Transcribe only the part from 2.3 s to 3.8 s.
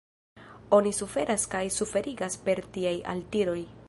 per tiaj altiroj.